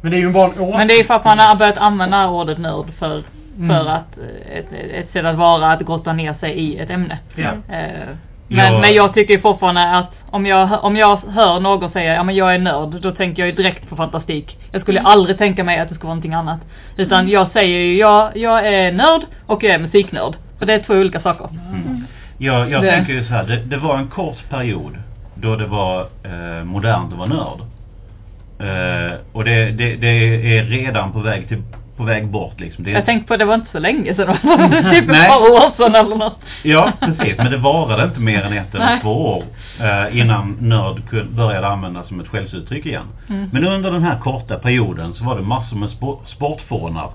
[0.00, 0.76] Men det är ju en vanlig åsikt.
[0.76, 3.22] Men det är ju för att man har börjat använda ordet nörd för,
[3.56, 3.86] för Mm.
[3.88, 7.18] att eh, ett, ett sätt att vara att grotta ner sig i ett ämne.
[7.34, 7.74] Ja.
[7.76, 8.08] Eh,
[8.48, 8.80] Men, Ja.
[8.80, 12.34] men jag tycker ju fortfarande att om jag, om jag hör någon säga ja men
[12.34, 14.58] jag är nörd, då tänker jag ju direkt på fantastik.
[14.72, 16.60] Jag skulle aldrig tänka mig att det ska vara någonting annat.
[16.96, 20.36] Utan jag säger ju jag, jag är nörd och jag är musiknörd.
[20.58, 21.48] För det är två olika saker.
[21.72, 22.04] Mm.
[22.38, 24.98] Jag, jag Det- tänker ju så här, det, det var en kort period
[25.34, 27.60] då det var eh, modernt att vara nörd.
[28.60, 30.08] Eh, och det, det, det
[30.58, 31.62] är redan på väg, till,
[31.96, 32.84] på väg bort liksom.
[32.84, 34.48] Det, Jag tänkte på det var inte så länge sedan, det
[34.82, 36.38] var typ ett par år sedan eller något.
[36.62, 37.36] Ja, precis.
[37.38, 39.44] Men det varade inte mer än ett eller två år
[39.80, 41.02] eh, innan nörd
[41.36, 43.06] började användas som ett skällsuttryck igen.
[43.28, 43.48] Mm.
[43.52, 47.10] Men under den här korta perioden så var det massor med spo- sportfånar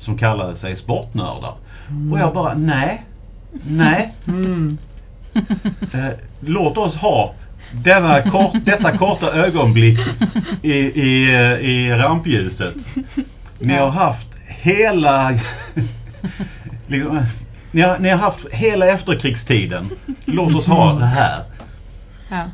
[0.00, 1.54] som kallade sig sportnördar.
[2.12, 3.04] Och jag bara, nej,
[3.66, 4.14] nej.
[4.26, 4.78] Mm.
[5.92, 7.34] Eh, låt oss ha
[7.72, 9.98] denna kort, detta korta ögonblick
[10.62, 12.74] i, i, eh, i rampljuset.
[13.58, 15.40] Ni har haft hela
[16.86, 17.26] liksom,
[17.70, 19.90] ni, har, ni har haft hela efterkrigstiden.
[20.24, 21.42] Låt oss ha det här.
[22.30, 22.44] Ja.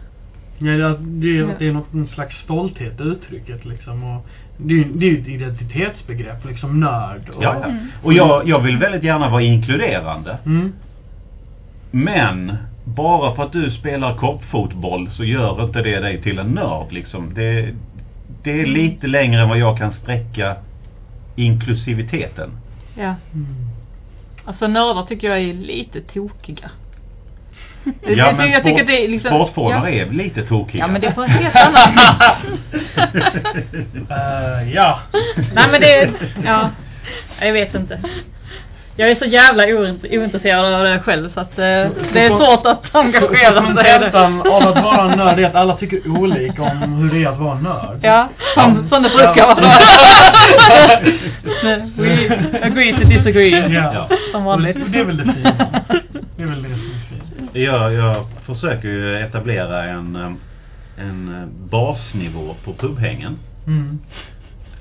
[0.59, 4.05] Ja, det, det, är, det är något en slags stolthet i uttrycket liksom.
[4.05, 4.27] Och
[4.65, 7.29] det, är- ju ett identitetsbegrepp, liksom nörd.
[7.29, 7.65] Och, Ja, ja.
[7.69, 7.87] Mm.
[8.03, 10.39] Och jag, jag vill väldigt gärna vara inkluderande.
[10.47, 10.73] Mm.
[11.91, 16.93] Men bara för att du spelar korpfotboll så gör inte det dig till en nörd
[16.93, 17.35] liksom.
[17.35, 17.75] Det,
[18.43, 20.57] det är lite längre än vad jag kan sträcka
[21.37, 22.51] inklusiviteten.
[22.97, 23.15] ja.
[23.35, 23.47] Mm.
[24.45, 26.71] Alltså nördar tycker jag är lite tokiga.
[28.07, 29.31] Ja, men jag tycker det är liksom...
[29.31, 29.95] sportfånar ja.
[29.95, 30.81] är lite tokiga.
[30.81, 31.99] Ja men det är på en helt annan...
[34.11, 34.99] Eh, ja.
[35.55, 36.11] Nej men det är...
[36.45, 36.71] Ja.
[37.41, 37.99] Jag vet inte.
[38.97, 41.65] Jag är så jävla oint- ointresserad av det själv så att eh,
[42.13, 44.51] det är svårt att engagera sig i Kontentan det.
[44.51, 47.39] av att vara en nörd är att alla tycker olika om hur det är att
[47.39, 47.99] vara nörd.
[48.03, 49.47] Ja, som, som det brukar Ja.
[49.47, 49.79] vara.
[51.97, 53.75] We agree to disagree.
[53.75, 54.09] Ja.
[54.33, 54.77] Som vanligt.
[54.87, 55.53] Det är väl det fina.
[56.37, 57.22] Det är väl det som är fint.
[57.53, 60.33] Jag, jag försöker ju etablera en, eh,
[60.97, 63.39] en eh, basnivå på pubhängen.
[63.67, 63.99] Mm.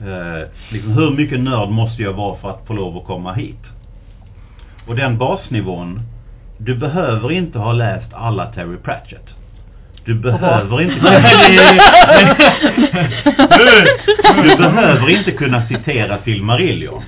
[0.02, 3.64] Eh, liksom hur mycket nörd måste jag vara för att få lov att komma hit?
[4.88, 6.02] Och den basnivån,
[6.58, 9.30] du behöver inte ha läst alla Terry Pratchett.
[10.06, 11.12] Du behöver inte kunna,
[14.44, 17.04] du behöver inte kunna citera Filmarillion.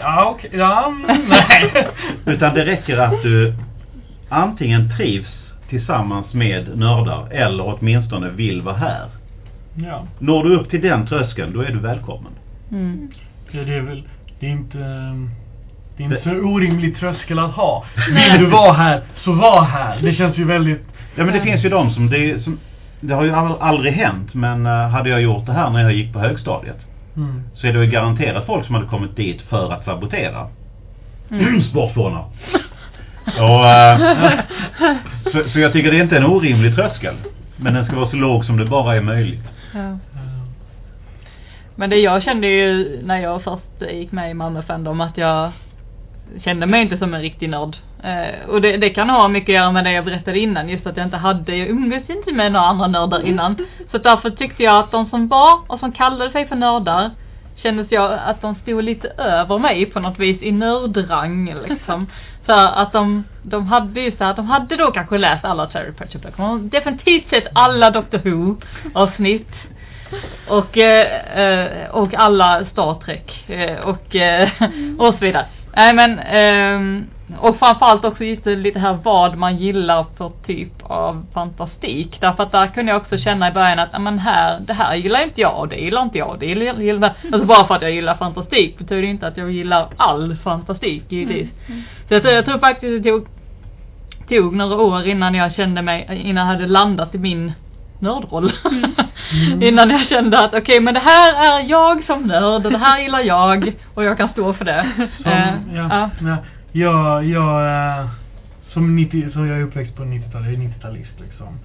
[0.00, 0.50] Ja, okej.
[0.52, 1.88] Ja, mm, nej.
[2.26, 3.54] Utan det räcker att du
[4.28, 5.28] antingen trivs
[5.68, 9.08] tillsammans med nördar eller åtminstone vill vara här.
[9.74, 10.06] Ja.
[10.18, 12.32] Når du upp till den tröskeln, då är du välkommen.
[12.72, 13.10] Mm.
[13.50, 14.02] Ja, det är väl,
[14.40, 15.30] det är inte, ehm,
[15.96, 17.84] det är inte så orimlig tröskel att ha.
[18.08, 19.98] Vill du vara här, så var här.
[20.02, 20.82] Det känns ju väldigt,
[21.16, 22.58] Ja men det finns ju de som, det, som,
[23.00, 26.12] det har ju aldrig hänt men eh, hade jag gjort det här när jag gick
[26.12, 26.78] på högstadiet
[27.16, 27.42] mm.
[27.54, 30.46] så är det ju garanterat folk som hade kommit dit för att sabotera.
[31.30, 31.62] Mm.
[31.70, 32.24] Sportfånar.
[33.36, 34.40] Och, eh,
[35.32, 37.14] så, så jag tycker det är inte en orimlig tröskel.
[37.56, 39.44] Men den ska vara så låg som det bara är möjligt.
[39.74, 39.98] Ja.
[41.74, 45.52] Men det jag kände ju när jag först gick med i Malmö Fandom att jag
[46.44, 47.76] kände mig inte som en riktig nörd.
[48.02, 50.86] Eh, och det, det kan ha mycket att göra med det jag berättade innan, just
[50.86, 53.56] att jag inte hade, jag umgås inte med några andra nördar innan.
[53.90, 57.10] Så därför tyckte jag att de som var och som kallade sig för nördar
[57.62, 62.06] kändes jag att de stod lite över mig på något vis i nördrang liksom.
[62.48, 65.92] Så att de, de hade ju så här, de hade då kanske läst alla Terry
[65.92, 66.42] Pratchett böcker.
[66.42, 68.56] De definitivt sett alla Doctor Who
[68.94, 69.48] avsnitt.
[70.48, 74.48] Och, eh, eh och alla Star Trek eh, och, eh,
[74.98, 75.46] och så vidare.
[75.76, 77.06] Nej men, ehm,
[77.38, 82.16] och framförallt också lite, lite här vad man gillar för typ av fantastik.
[82.20, 85.24] Därför att där kunde jag också känna i början att, men här, det här gillar
[85.24, 87.92] inte jag och det gillar inte jag det gillar, gillar Alltså bara för att jag
[87.92, 91.48] gillar fantastik betyder inte att jag gillar all fantastik givetvis.
[92.08, 93.26] Så jag tror, jag tror faktiskt det tog,
[94.28, 97.52] tog några år innan jag kände mig, innan jag hade landat i min
[98.00, 98.52] nördroll.
[98.70, 99.62] Mm.
[99.62, 103.00] Innan jag kände att okej men det här är jag som nörd och det här
[103.02, 104.86] gillar jag och jag kan stå för det.
[105.22, 106.10] Som, Eh, ja, ja.
[106.20, 106.36] ja.
[106.72, 107.66] Jag, jag,
[108.00, 108.06] eh,
[108.72, 111.58] som, 90, så jag är uppväxt på 90-talet, jag är 90-talist liksom.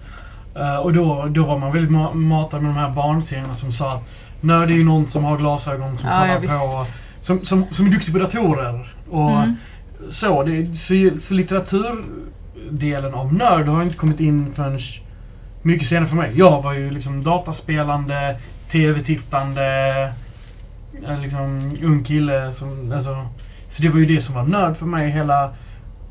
[0.55, 3.93] Eh, och då, då var man väldigt ma- matad med de här barnserierna som sa
[3.93, 4.03] att
[4.41, 6.85] nörd är ju någon som har glasögon som Ja, kollar på,
[7.25, 8.93] som, som, som är duktig på datorer.
[9.09, 9.55] Och Mm.
[10.19, 14.79] så, det, så, så litteraturdelen av nörd har inte kommit in förrän
[15.63, 16.33] mycket senare för mig.
[16.35, 18.37] Jag var ju liksom dataspelande,
[18.71, 19.65] tv-tittande,
[21.07, 23.27] eh, liksom ung kille som, alltså,
[23.75, 25.53] så det var ju det som var nörd för mig hela,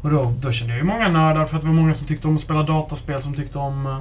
[0.03, 2.29] och då, då kände jag ju många nördar för att det var många som tyckte
[2.29, 4.01] om att spela dataspel, som tyckte om eh,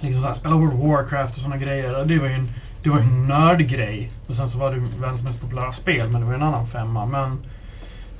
[0.00, 2.04] liksom så här, spela World of Warcraft och sådana grejer.
[2.04, 2.48] Det var ju en,
[2.82, 4.12] det var en nördgrej.
[4.28, 7.06] Och sen så var det världens mest populära spel, men det var en annan femma.
[7.06, 7.38] Men,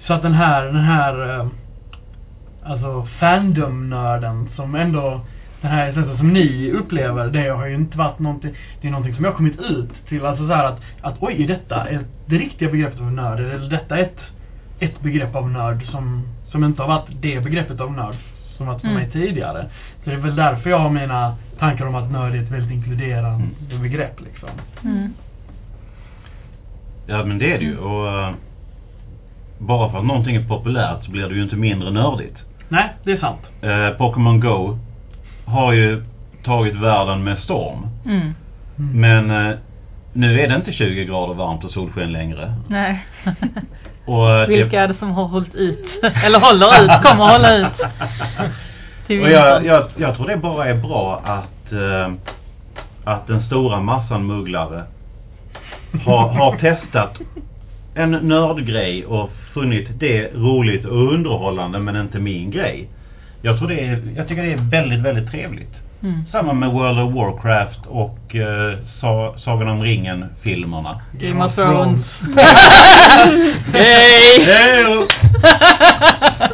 [0.07, 1.47] så att den här, den här, eh,
[2.63, 5.21] alltså fandom-nörden som ändå,
[5.63, 9.15] den här sättet som ni upplever, det har ju inte varit någonting, det är någonting
[9.15, 10.25] som jag har kommit ut till.
[10.25, 13.41] Alltså så här att, att oj, är detta är det riktiga begreppet av nörd?
[13.41, 14.21] Eller detta är ett,
[14.81, 18.17] ett begrepp av nörd som, som inte har varit det begreppet av nörd
[18.57, 19.01] som varit för Mm.
[19.03, 19.67] mig tidigare.
[20.05, 22.73] Så det är väl därför jag har mina tankar om att nörd är ett väldigt
[22.73, 24.49] inkluderande begrepp liksom.
[24.85, 25.15] Mm.
[27.07, 28.31] Ja men det är det ju och eh,
[29.59, 32.37] bara för att någonting är populärt så blir det ju inte mindre nördigt.
[32.69, 33.41] Nej, det är sant.
[33.63, 34.79] Eh, Pokémon Go
[35.45, 36.03] har ju
[36.45, 37.87] tagit världen med storm.
[38.05, 38.35] Mm.
[38.79, 39.01] Mm.
[39.01, 39.59] Men eh,
[40.13, 42.55] nu är det inte 20 grader varmt och solsken längre.
[42.69, 43.07] Nej.
[44.05, 45.85] Och, eh, Vilka är det som har hållit ut?
[46.25, 47.81] Eller håller ut, kommer hålla ut.
[49.23, 52.13] Och jag, jag, jag tror det bara är bra att, eh,
[53.05, 54.85] att den stora massan mugglare
[56.05, 57.19] har, har testat
[57.95, 62.89] en nördgrej och funnit det roligt och underhållande men inte min grej.
[63.43, 65.75] Jag tror det är, jag tycker det är väldigt, väldigt trevligt.
[66.03, 66.25] Mm.
[66.33, 71.01] Samma med World of Warcraft och eh, Sa Sagan om ringen-filmerna.
[71.21, 72.07] Game of Thrones.
[73.73, 74.45] Hej!
[74.45, 75.07] Hej!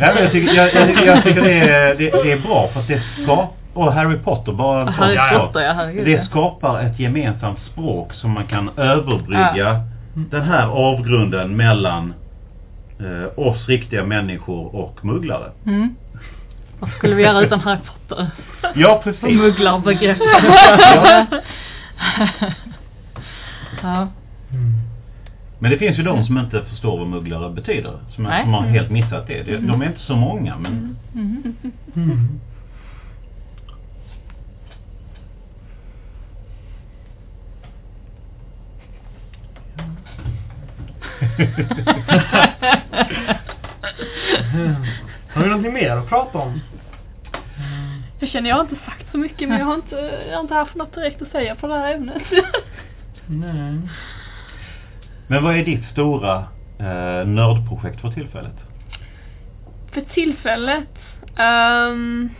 [0.00, 2.80] Ja, men jag, tycker, jag, jag, jag tycker det är, det, det är bra för
[2.80, 5.38] att det skapar, och Harry Potter bara en Harry.
[5.38, 9.80] Potter, ja, herregud, Det skapar ett gemensamt språk som man kan överbrygga Ja.
[10.30, 12.14] den här avgrunden mellan
[13.00, 15.50] eh, oss riktiga människor och mugglare.
[15.66, 15.94] Mm.
[16.80, 18.30] Vad skulle vi göra utan Harry Potter?
[18.74, 19.20] Ja, precis.
[19.20, 20.18] Smugglarbegrepp.
[20.20, 21.26] Ja.
[23.82, 24.08] ja.
[24.50, 24.72] Mm.
[25.58, 27.98] Men det finns ju de som inte förstår vad mugglare betyder.
[28.14, 28.42] Som, Nej.
[28.42, 29.42] som har helt missat det.
[29.42, 29.58] det.
[29.58, 31.54] De är inte så många men Mm.
[31.96, 32.40] Mm.
[45.28, 46.60] Har vi någonting mer att prata om?
[48.20, 50.54] Jag känner jag har inte sagt så mycket men jag har inte, jag har inte
[50.54, 52.22] haft något direkt att säga på det här ämnet.
[53.26, 53.78] Nej.
[55.26, 56.38] Men vad är ditt stora
[56.78, 58.56] eh, nördprojekt för tillfället?
[59.92, 60.88] För tillfället.
[61.36, 62.30] ehm,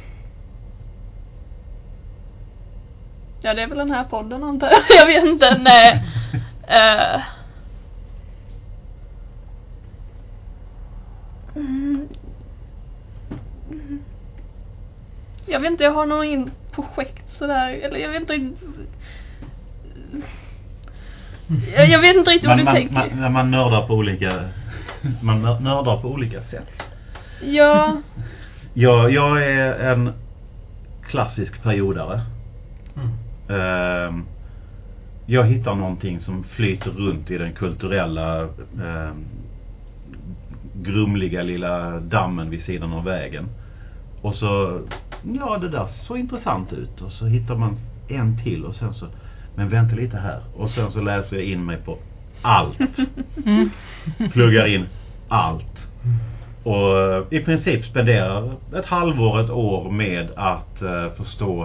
[3.42, 4.82] ja det är väl den här podden antar jag.
[4.98, 5.58] Jag vet inte.
[5.58, 6.04] Nej.
[6.70, 7.20] Eh,
[11.56, 12.08] mm,
[13.70, 14.02] mm.
[15.48, 17.70] Jag vet inte, jag har nog ingen projekt sådär.
[17.82, 18.50] Eller jag vet inte
[21.74, 22.94] jag, jag vet inte riktigt vad Man, du man, tänker.
[22.94, 24.48] man, när man nördar på olika
[25.22, 26.68] man nördar på olika sätt.
[27.42, 27.96] Ja.
[28.74, 30.12] Jag, jag är en
[31.10, 32.20] klassisk periodare.
[32.96, 33.60] Mm.
[33.60, 34.24] Ehm,
[35.26, 38.42] jag hittar någonting som flyter runt i den kulturella
[38.84, 39.24] ehm,
[40.74, 43.48] grumliga lilla dammen vid sidan av vägen.
[44.22, 44.80] Och så,
[45.22, 47.00] ja det där såg intressant ut.
[47.00, 47.76] Och så hittar man
[48.08, 49.06] en till och sen så,
[49.54, 50.40] men vänta lite här.
[50.54, 51.98] Och sen så läser jag in mig på
[52.42, 52.78] allt.
[53.46, 53.70] Mm.
[54.32, 54.86] Pluggar in
[55.28, 55.64] allt.
[56.64, 61.62] Och eh, i princip spenderar ett halvår, ett år med att eh, förstå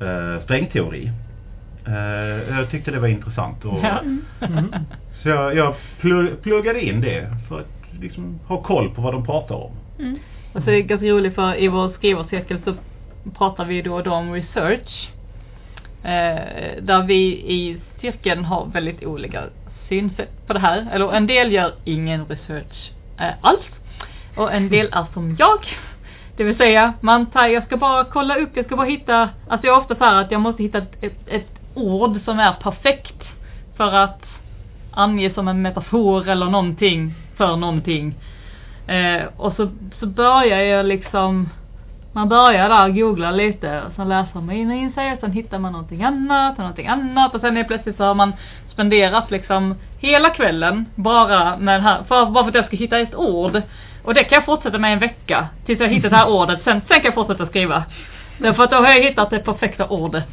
[0.00, 1.12] eh, strängteori.
[1.86, 3.64] Eh, jag tyckte det var intressant.
[3.64, 4.00] Och, Ja.
[4.46, 4.74] Mm.
[5.22, 9.26] Så jag, jag plugg, pluggade in det för att liksom ha koll på vad de
[9.26, 9.72] pratar om.
[9.98, 10.18] Mm.
[10.54, 12.74] Alltså det är ganska roligt för i vår skrivarcirkel så
[13.38, 15.08] pratar vi då och då om research.
[16.04, 19.44] Eh, där vi i cirkeln har väldigt olika
[19.88, 20.88] synsätt på det här.
[20.92, 23.64] Eller en del gör ingen research eh, alls.
[24.36, 25.76] Och en del är som jag.
[26.36, 29.66] Det vill säga, man tar, jag ska bara kolla upp, jag ska bara hitta, alltså
[29.66, 32.52] jag är ofta så här att jag måste hitta ett, ett, ett ord som är
[32.52, 33.22] perfekt
[33.76, 34.22] för att
[34.90, 38.14] ange som en metafor eller någonting för någonting.
[38.92, 41.48] Eh, och så, så börjar jag liksom
[42.12, 45.72] man börjar där googla lite och sen läser man in, sig och sen hittar man
[45.72, 48.32] någonting annat och någonting annat och sen är plötsligt så har man
[48.72, 52.98] spenderat liksom hela kvällen bara med det här, för, bara för att jag ska hitta
[52.98, 53.62] ett ord.
[54.04, 56.80] Och det kan jag fortsätta med en vecka tills jag hittar det här ordet, sen,
[56.88, 57.84] sen kan jag fortsätta skriva.
[58.38, 60.28] Därför att då har jag hittat det perfekta ordet.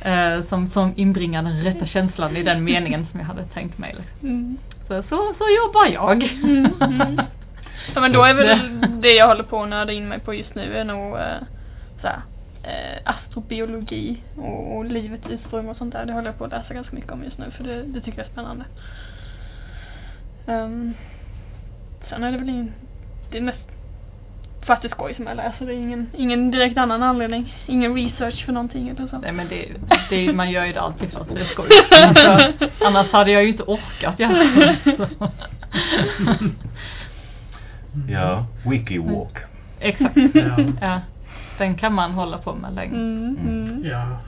[0.00, 3.94] Eh, som, som inbringar den rätta känslan i den meningen som jag hade tänkt mig.
[3.98, 4.28] liksom.
[4.28, 4.58] Mm.
[4.88, 6.22] Så, så, så jobbar jag.
[6.22, 7.20] Mm, mm.
[7.94, 10.54] Ja men då är väl det jag håller på att nörda in mig på just
[10.54, 11.36] nu är nog eh,
[12.00, 12.20] såhär,
[12.62, 16.06] eh, astrobiologi och, och livets ursprung och sånt där.
[16.06, 18.18] Det håller jag på att läsa ganska mycket om just nu för det, det tycker
[18.18, 18.64] jag är spännande.
[20.46, 20.94] Um,
[22.08, 22.72] sen är det väl ingen,
[23.30, 23.58] det är mest
[24.62, 25.66] för att det är skoj som jag läser.
[25.66, 27.54] Det är ingen, ingen direkt annan anledning.
[27.66, 29.18] Ingen research för någonting eller så.
[29.18, 29.68] Nej men det,
[30.10, 31.68] det, man gör ju det alltid för att det är skoj.
[31.90, 34.76] Annars, annars hade jag ju inte orkat göra det.
[37.92, 38.12] Så.
[38.12, 39.38] Ja, Wikiwalk.
[39.80, 40.16] Exakt.
[40.34, 40.56] Ja.
[40.80, 41.00] Ja.
[41.58, 42.94] Den kan man hålla på med länge.
[42.94, 43.84] Mm, mm.
[43.84, 44.18] Ja.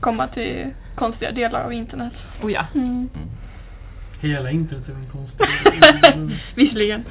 [0.00, 2.12] Komma till konstiga delar av internet.
[2.42, 2.66] Oh ja.
[2.74, 3.08] Mm.
[4.20, 5.46] Hela internet är en konstig...
[6.54, 7.04] Visserligen.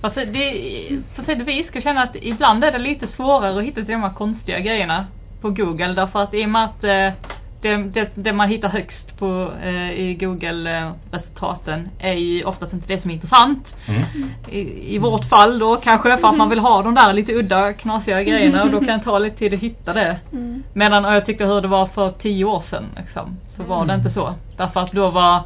[0.00, 3.58] Fast det, på sätt och vis ska jag känna att ibland är det lite svårare
[3.58, 5.06] att hitta de här konstiga grejerna
[5.40, 7.12] på Google därför att i och med att eh,
[7.60, 13.00] det, det, det man hittar högst på eh, i Google-resultaten är ju oftast inte det
[13.00, 13.66] som är intressant.
[13.86, 14.02] Mm.
[14.48, 17.72] I, I vårt fall då kanske för att man vill ha de där lite udda
[17.72, 20.20] knasiga grejerna och då kan det ta lite tid att hitta det.
[20.32, 20.62] Mm.
[20.72, 24.12] Medan jag tyckte hur det var för tio år sedan liksom, så var det inte
[24.12, 24.34] så.
[24.56, 25.40] Därför att då var,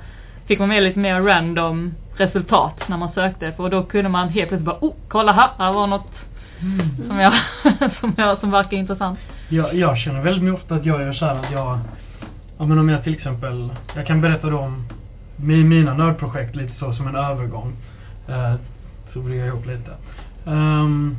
[0.47, 4.49] fick man med lite mer random resultat när man sökte och då kunde man helt
[4.49, 6.13] plötsligt bara oh, kolla här, här var något
[6.61, 7.09] Mm.
[7.09, 7.33] som jag,
[8.01, 9.19] som jag, som verkar intressant.
[9.49, 11.79] Jag, jag känner väldigt ofta att jag gör så här att jag,
[12.59, 14.85] ja men om jag till exempel, jag kan berätta då om
[15.37, 17.73] mina nördprojekt lite så som en övergång.
[18.29, 18.55] Uh,
[19.13, 19.91] så blir jag ihop lite.
[20.45, 21.17] Um,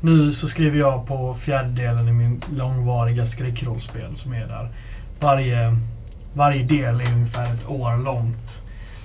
[0.00, 4.68] nu så skriver jag på fjärdedelen i min långvariga skräckrollspel som är där.
[5.20, 5.76] Varje,
[6.34, 8.48] varje del är ungefär ett år långt.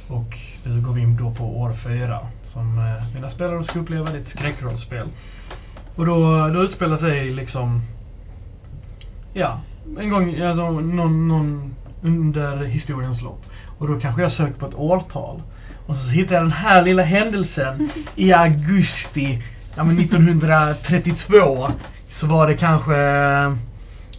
[0.07, 2.19] Och nu går vi in då på år fyra.
[2.53, 5.07] Som eh, mina spelare ska uppleva, det är ett skräckrollspel.
[5.95, 7.81] Och då, då utspelar sig liksom
[9.33, 9.59] Ja,
[9.99, 13.45] en gång, alltså, någon, någon under historiens lopp.
[13.77, 15.41] Och då kanske jag söker på ett årtal.
[15.85, 19.43] Och så hittar jag den här lilla händelsen i augusti,
[19.75, 21.71] ja men 1932.
[22.19, 22.95] Så var det kanske,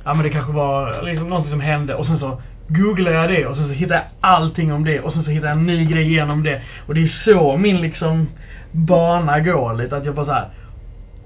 [0.04, 3.46] ja men det kanske var liksom någonting som hände och sen så googlar jag det
[3.46, 5.84] och sen så hittar jag allting om det och sen så hittar jag en ny
[5.84, 6.62] grej genom det.
[6.86, 8.28] Och det är så min liksom
[8.72, 10.48] bana går lite, att jag bara såhär.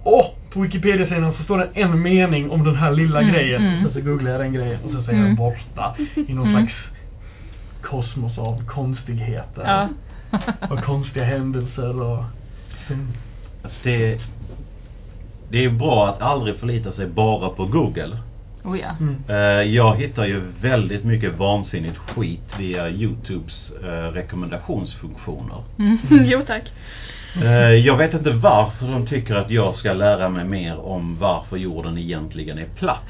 [0.04, 0.26] Åh!
[0.52, 3.62] På Wikipedia-sidan så står det en mening om den här lilla Mm, grejen.
[3.66, 3.86] mm.
[3.86, 5.26] Och sen så googlar jag den grejen och sen så är Mm.
[5.26, 5.96] jag borta
[6.28, 6.58] i någon Mm.
[6.66, 6.74] slags
[7.82, 9.62] kosmos av konstigheter.
[9.66, 9.88] Ja.
[10.70, 12.24] Och konstiga händelser och...
[13.62, 14.20] Alltså det,
[15.50, 18.16] det är bra att aldrig förlita sig bara på Google.
[18.64, 18.90] oh ja.
[19.00, 19.16] mm.
[19.28, 25.62] Eh, Jag hittar ju väldigt mycket vansinnigt skit via Youtubes eh, rekommendationsfunktioner.
[25.78, 25.98] Mm.
[26.24, 26.62] jo tack.
[27.42, 31.56] Eh, Jag vet inte varför de tycker att jag ska lära mig mer om varför
[31.56, 33.02] jorden egentligen är platt.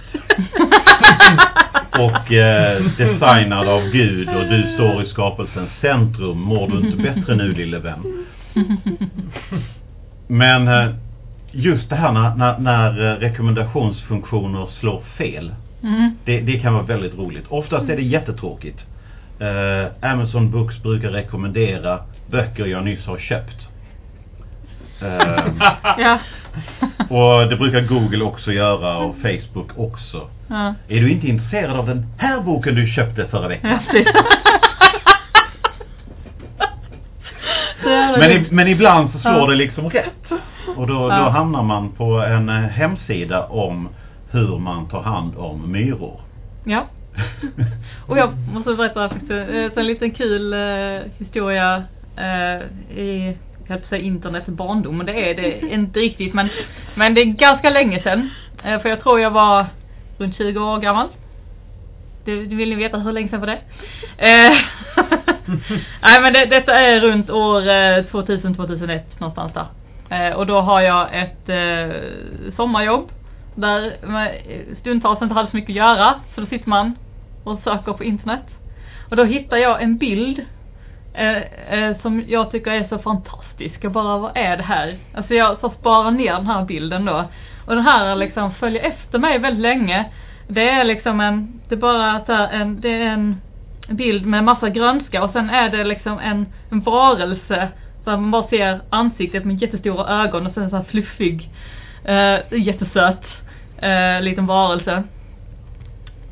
[1.99, 6.41] Och eh, designad av Gud och du står i skapelsens centrum.
[6.41, 8.27] Mår du inte bättre nu lille vän?
[10.27, 10.95] Men eh,
[11.53, 15.55] just det här när, när, när eh, rekommendationsfunktioner slår fel.
[15.83, 16.11] Mm.
[16.25, 17.45] Det, det kan vara väldigt roligt.
[17.49, 18.79] Oftast är det jättetråkigt.
[19.41, 21.99] Eh, Amazon Books brukar rekommendera
[22.31, 23.68] böcker jag nyss har köpt.
[25.03, 25.45] Eh,
[25.99, 26.19] Ja.
[27.09, 30.29] och det brukar Google också göra och Facebook också.
[30.49, 30.75] ja.
[30.89, 33.79] Är du inte intresserad av den här boken du köpte förra veckan?
[38.19, 39.47] Men, i, men ibland så slår Ja.
[39.47, 40.33] det liksom rätt.
[40.77, 41.29] Och då, då Ja.
[41.29, 43.89] hamnar man på en eh, hemsida om
[44.31, 46.21] hur man tar hand om myror.
[46.65, 46.85] Ja.
[48.07, 51.83] Och jag måste berätta faktiskt eh, en liten kul eh, historia
[52.17, 53.37] eh, i,
[53.69, 56.35] jag höll på att säga internets barndom, men det är det inte riktigt.
[56.35, 56.49] Men,
[56.95, 58.31] men det är ganska länge sedan.
[58.65, 59.67] Eh, för jag tror jag var
[60.19, 61.09] runt 20 år gammal.
[62.25, 63.61] Du vill ni veta hur länge sedan var det?
[64.19, 64.53] Eh,
[66.03, 70.35] nej men det, detta är runt år eh, 2000-2001 någonstans där.
[70.35, 71.51] Och då har jag ett
[72.57, 73.11] sommarjobb
[73.55, 74.29] där man
[74.81, 76.15] stundtals inte hade så mycket att göra.
[76.35, 76.95] Så då sitter man
[77.45, 78.45] och söker på internet.
[79.11, 80.45] Och då hittar jag en bild
[81.19, 81.43] Eh,
[81.79, 83.77] eh, som jag tycker är så fantastisk.
[83.81, 84.99] Jag bara, vad är det här?
[85.15, 87.25] Alltså jag så sparar ner den här bilden då.
[87.65, 90.05] Och den här liksom följer efter mig väldigt länge.
[90.49, 93.41] Det är liksom en, det är bara så här en, det är en
[93.89, 97.69] bild med massa grönska och sen är det liksom en, en varelse
[98.05, 101.51] så man bara ser ansiktet med jättestora ögon och sen så här fluffig
[102.09, 103.25] Eh, jättesöt
[103.77, 105.03] eh, liten varelse.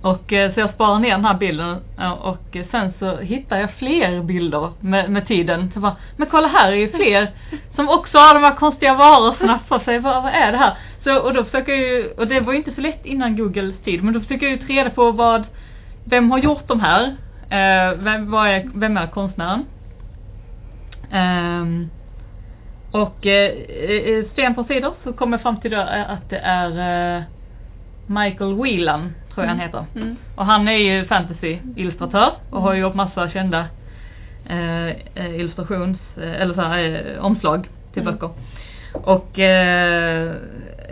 [0.06, 3.70] Och eh, så jag sparar ner den här bilden eh, och sen så hittar jag
[3.70, 5.70] fler bilder med, med tiden.
[5.74, 7.30] Så bara, men kolla här är ju fler
[7.74, 9.98] som också har de här konstiga varelserna på sig.
[9.98, 10.74] Vad, vad är det här?
[11.04, 13.74] Så, och då försöker jag ju, och det var ju inte så lätt innan Googles
[13.84, 15.44] tid, men då försöker jag ju ta reda på vad,
[16.04, 17.16] vem har gjort de här?
[17.50, 19.64] Eh, vem, vad är, vem är konstnären?
[21.12, 21.90] Um,
[22.90, 26.70] och eh, sten på sidor så kommer jag fram till då, att det är
[27.16, 27.22] eh,
[28.06, 29.84] Michael Whelan, tror jag han heter.
[29.96, 30.16] Mm.
[30.36, 33.66] Och han är ju fantasy-illustratör och har gjort massa kända
[34.48, 36.78] eh, eh, illustrations, eh, eller så här,
[37.16, 38.14] eh, omslag till Mm.
[38.14, 38.30] böcker.
[38.92, 40.32] Och eh,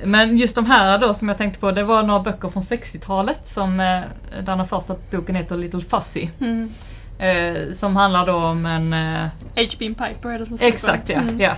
[0.05, 3.36] men just de här då som jag tänkte på, det var några böcker från 60-talet
[3.55, 4.01] som eh,
[4.42, 6.28] den första boken heter Little Fuzzy.
[6.40, 6.72] Mm.
[7.18, 9.26] Eh, som handlar då om en eh,
[9.57, 9.95] H.B.
[9.95, 10.59] Piper är det som.
[10.61, 11.40] Exakt ja, Mm.
[11.40, 11.57] ja.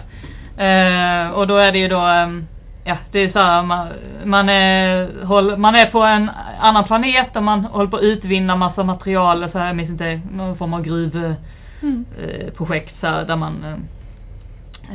[1.33, 2.47] Och då är det ju då, ehm,
[2.87, 3.89] ja det är så här, man,
[4.25, 6.31] man, är, man är på en
[6.61, 10.21] annan planet och man håller på att utvinna massa material, så här, jag minns inte,
[10.33, 13.15] någon form av gruvprojekt Mm.
[13.21, 13.75] eh, där man eh,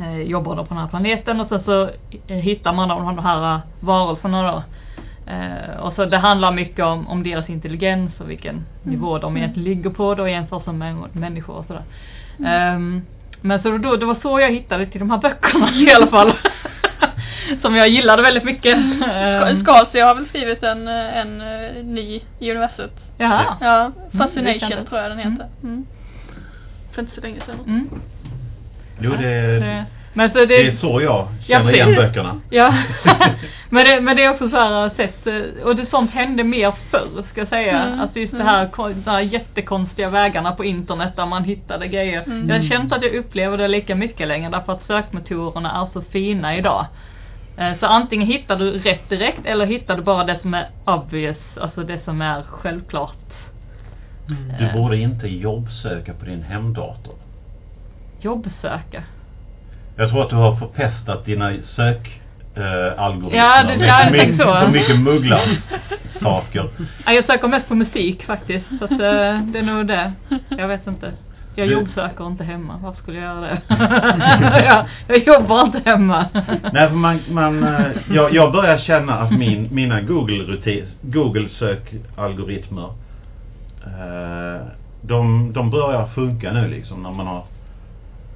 [0.02, 1.82] eh, jobbar på den här planeten och sen så
[2.26, 4.62] eh, hittar man då de här varelserna då.
[5.32, 9.42] Eh, och så det handlar mycket om, om deras intelligens och vilken nivå de Mm.
[9.42, 11.82] egentligen ligger på då i jämförelse med människor och sådär.
[12.38, 12.52] Mm.
[12.52, 13.02] Ehm,
[13.40, 16.32] men så då, det var så jag hittade till de här böckerna i alla fall.
[17.62, 18.74] Som jag gillade väldigt mycket.
[18.76, 22.92] Ehm, Scarsi har väl skrivit en, en eh, ny i universet.
[23.18, 23.44] Jaha.
[23.60, 24.88] Ja, det Fascination jag.
[24.88, 25.32] tror jag den Mm.
[25.32, 25.46] heter.
[25.62, 25.86] Mm.
[26.92, 27.58] För inte så länge sedan.
[27.66, 27.88] Mm.
[29.00, 29.84] Jo, det, Det-
[30.14, 31.86] Men så det det, är så jag Ja, känner precis.
[31.86, 32.40] igen böckerna.
[32.50, 32.74] Ja,
[33.70, 36.72] men, det, men det är också så här sätt, eh, och det sånt hände mer
[36.90, 37.82] förr ska jag säga.
[37.82, 38.46] Mm, Alltså just det mm.
[38.48, 42.22] här, kon- de här jättekonstiga vägarna på internet där man hittade grejer.
[42.26, 42.48] Mm.
[42.50, 46.02] Jag känner inte att jag upplever det lika mycket längre därför att sökmotorerna är så
[46.12, 46.86] fina idag.
[47.56, 51.36] Eh, Så antingen hittar du rätt direkt eller hittar du bara det som är obvious,
[51.60, 53.16] alltså det som är självklart.
[54.28, 54.58] Mm.
[54.58, 57.14] Du borde inte jobbsöka på din hemdator.
[58.20, 59.02] Jobbsöka.
[59.96, 62.20] Jag tror att du har förpestat dina sök
[62.54, 64.60] eh, algoritmer Ja, det- ja, mycket, tänkte så.
[64.60, 65.48] så mycket mugglar
[66.20, 66.68] saker.
[67.06, 68.66] Ja, jag söker mest på musik faktiskt.
[68.78, 68.98] Så att, eh,
[69.42, 70.12] det är nog det.
[70.48, 71.12] Jag vet inte.
[71.54, 72.78] Jag Du- jobbsöker inte hemma.
[72.82, 73.60] Varför skulle jag göra det?
[74.64, 76.26] jag, jag jobbar inte hemma.
[76.72, 77.80] Nej, för man, man, eh,
[78.10, 80.00] jag, jag börjar känna att min, mina
[81.02, 82.88] Google-sökalgoritmer,
[83.84, 84.60] eh,
[85.02, 87.44] de, de börjar funka nu liksom när man har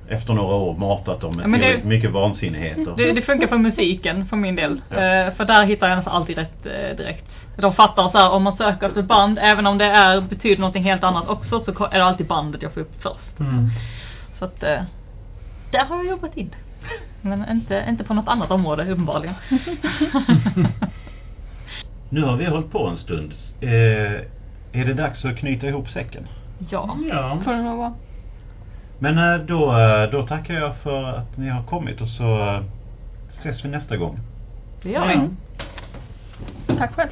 [0.09, 2.95] efter några år matat dem med det- mycket vansinnigheter.
[2.97, 4.81] Det, det funkar för musiken för min del.
[4.89, 4.97] Ja.
[4.97, 7.25] Eh, för där hittar jag nästan alltid rätt eh, direkt.
[7.57, 10.59] De fattar så här, om man söker efter ett band, även om det är, betyder
[10.59, 13.41] någonting helt annat också, så är det alltid bandet jag får upp först.
[13.41, 13.71] Mm.
[14.39, 14.83] Så att, eh,
[15.71, 16.55] där har jag jobbat in.
[17.21, 19.35] Men inte, inte på något annat område uppenbarligen.
[22.11, 23.35] Nu har vi hållit på en stund.
[23.61, 23.71] Eh,
[24.73, 26.29] är det dags att knyta ihop säcken?
[26.71, 26.97] ja.
[27.11, 27.41] Ja.
[27.45, 27.95] Får det nog vara.
[28.99, 32.61] Men eh, då, eh, då tackar jag för att ni har kommit och så
[33.41, 34.19] ses vi nästa gång.
[34.83, 35.15] Det gör vi.
[36.77, 36.81] Ja.
[36.81, 37.11] Tack själv.